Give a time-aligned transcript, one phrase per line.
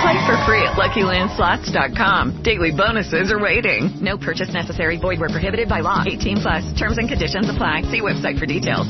[0.00, 2.42] Play for free at LuckyLandSlots.com.
[2.42, 4.00] Daily bonuses are waiting.
[4.00, 4.96] No purchase necessary.
[4.96, 6.02] Void where prohibited by law.
[6.06, 6.72] 18 plus.
[6.72, 7.82] Terms and conditions apply.
[7.82, 8.88] See website for details.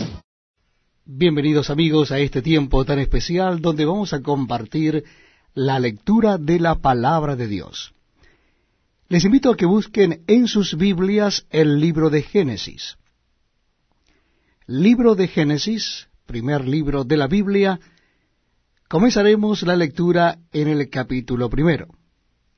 [1.04, 5.02] Bienvenidos amigos a este tiempo tan especial donde vamos a compartir
[5.54, 7.92] la lectura de la palabra de Dios.
[9.08, 12.96] Les invito a que busquen en sus Biblias el libro de Génesis.
[14.68, 17.80] Libro de Génesis, primer libro de la Biblia,
[18.90, 21.86] comenzaremos la lectura en el capítulo primero.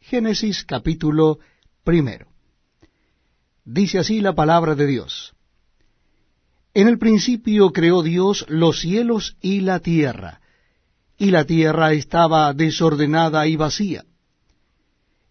[0.01, 1.41] Génesis capítulo
[1.85, 2.29] primero.
[3.67, 5.35] Dice así la palabra de Dios.
[6.73, 10.41] En el principio creó Dios los cielos y la tierra,
[11.19, 14.07] y la tierra estaba desordenada y vacía.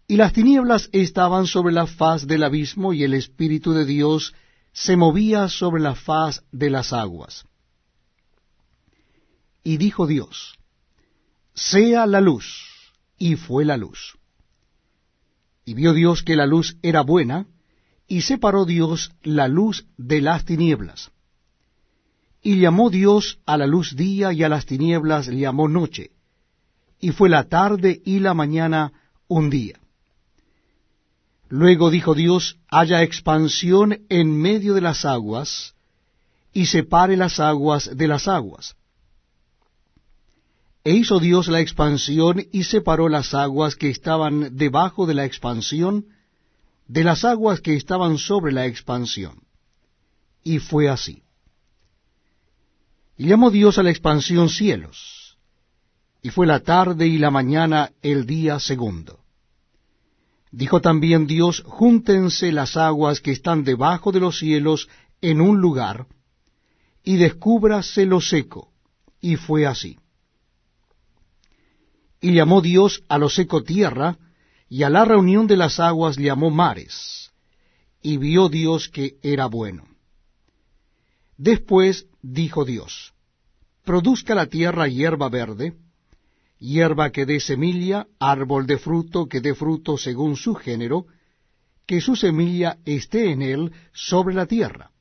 [0.06, 4.34] Y las tinieblas estaban sobre la faz del abismo, y el Espíritu de Dios
[4.72, 7.44] se movía sobre la faz de las aguas.
[9.64, 10.61] Y dijo Dios,
[11.54, 14.18] sea la luz, y fue la luz.
[15.64, 17.46] Y vio Dios que la luz era buena,
[18.08, 21.10] y separó Dios la luz de las tinieblas.
[22.42, 26.10] Y llamó Dios a la luz día y a las tinieblas llamó noche.
[26.98, 28.92] Y fue la tarde y la mañana
[29.28, 29.78] un día.
[31.48, 35.74] Luego dijo Dios, haya expansión en medio de las aguas,
[36.52, 38.74] y separe las aguas de las aguas.
[40.84, 46.06] E hizo Dios la expansión y separó las aguas que estaban debajo de la expansión
[46.88, 49.42] de las aguas que estaban sobre la expansión.
[50.42, 51.22] Y fue así.
[53.16, 55.38] Y llamó Dios a la expansión cielos,
[56.20, 59.20] y fue la tarde y la mañana el día segundo.
[60.50, 64.88] Dijo también Dios, júntense las aguas que están debajo de los cielos
[65.20, 66.06] en un lugar,
[67.04, 68.70] y descúbrase lo seco.
[69.20, 69.98] Y fue así.
[72.22, 74.16] Y llamó Dios a lo seco tierra,
[74.68, 77.30] y a la reunión de las aguas llamó mares.
[78.00, 79.84] Y vio Dios que era bueno.
[81.36, 83.12] Después dijo Dios,
[83.84, 85.74] produzca la tierra hierba verde,
[86.58, 91.06] hierba que dé semilla, árbol de fruto que dé fruto según su género,
[91.86, 94.92] que su semilla esté en él sobre la tierra.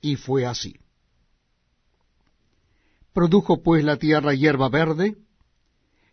[0.00, 0.76] Y fue así.
[3.12, 5.16] Produjo pues la tierra hierba verde,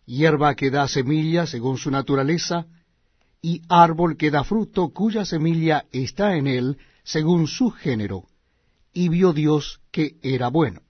[0.07, 2.65] hierba que da semilla según su naturaleza,
[3.41, 8.23] y árbol que da fruto cuya semilla está en él según su género,
[8.93, 10.81] y vio Dios que era bueno.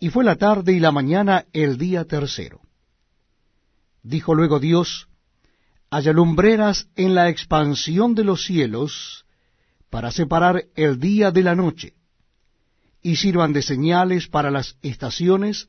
[0.00, 2.60] Y fue la tarde y la mañana el día tercero.
[4.02, 5.08] Dijo luego Dios,
[5.90, 9.24] haya lumbreras en la expansión de los cielos,
[9.90, 11.94] para separar el día de la noche,
[13.02, 15.68] y sirvan de señales para las estaciones,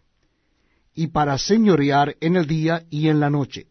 [0.93, 3.67] y para señorear en el día y en la noche,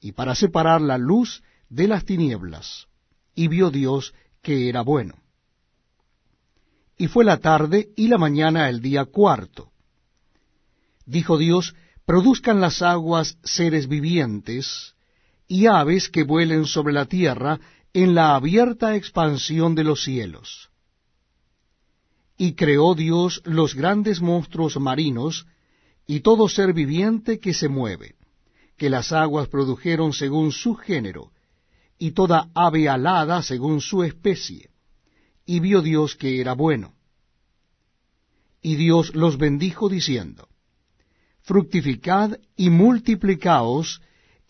[0.00, 2.86] y para separar la luz de las tinieblas.
[3.34, 5.24] Y vio Dios que era bueno
[6.96, 9.70] y fue la tarde y la mañana el día cuarto.
[11.06, 11.74] Dijo Dios,
[12.06, 14.94] produzcan las aguas seres vivientes,
[15.46, 17.60] y aves que vuelen sobre la tierra
[17.92, 20.70] en la abierta expansión de los cielos.
[22.36, 25.46] Y creó Dios los grandes monstruos marinos,
[26.06, 28.14] y todo ser viviente que se mueve,
[28.76, 31.30] que las aguas produjeron según su género,
[31.98, 34.70] y toda ave alada según su especie
[35.46, 36.94] y vio Dios que era bueno.
[38.62, 40.48] Y Dios los bendijo diciendo,
[41.42, 44.00] Fructificad y multiplicaos,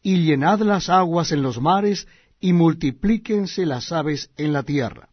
[0.02, 2.06] y llenad las aguas en los mares,
[2.40, 5.08] y multiplíquense las aves en la tierra.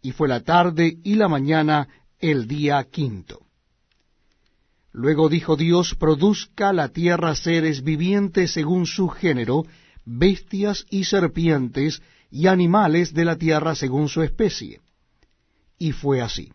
[0.00, 3.45] Y fue la tarde y la mañana el día quinto.
[4.96, 9.66] Luego dijo Dios, produzca la tierra seres vivientes según su género,
[10.06, 12.00] bestias y serpientes,
[12.30, 14.80] y animales de la tierra según su especie.
[15.76, 16.50] Y fue así.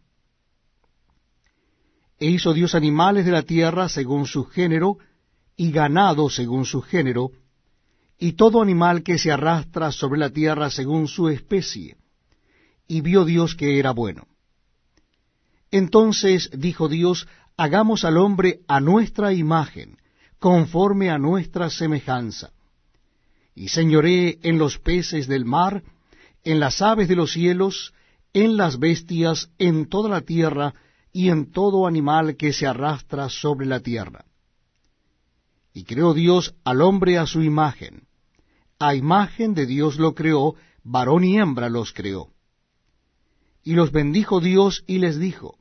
[2.17, 4.97] E hizo Dios animales de la tierra según su género,
[5.55, 7.29] y ganado según su género,
[8.17, 11.95] y todo animal que se arrastra sobre la tierra según su especie.
[12.87, 14.25] Y vio Dios que era bueno.
[15.71, 17.27] Entonces dijo Dios,
[17.61, 19.97] hagamos al hombre a nuestra imagen,
[20.39, 22.51] conforme a nuestra semejanza
[23.53, 25.83] y señoree en los peces del mar,
[26.43, 27.93] en las aves de los cielos,
[28.33, 30.73] en las bestias, en toda la tierra,
[31.13, 34.25] y en todo animal que se arrastra sobre la tierra.
[35.71, 38.07] Y creó Dios al hombre a su imagen.
[38.79, 42.29] A imagen de Dios lo creó, varón y hembra los creó.
[43.63, 45.60] Y los bendijo Dios y les dijo,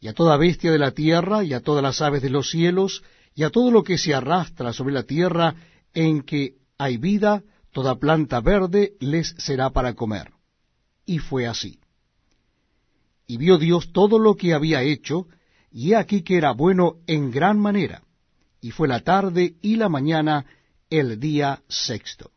[0.00, 3.02] Y a toda bestia de la tierra, y a todas las aves de los cielos,
[3.34, 5.54] y a todo lo que se arrastra sobre la tierra
[5.94, 7.42] en que hay vida,
[7.72, 10.32] toda planta verde les será para comer.
[11.04, 11.80] Y fue así.
[13.26, 15.26] Y vio Dios todo lo que había hecho,
[15.70, 18.02] y he aquí que era bueno en gran manera.
[18.60, 20.46] Y fue la tarde y la mañana
[20.90, 22.30] el día sexto.